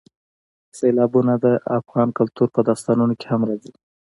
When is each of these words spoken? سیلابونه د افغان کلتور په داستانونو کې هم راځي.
سیلابونه 0.77 1.33
د 1.43 1.45
افغان 1.77 2.09
کلتور 2.17 2.47
په 2.55 2.61
داستانونو 2.69 3.13
کې 3.19 3.25
هم 3.31 3.41
راځي. 3.49 3.73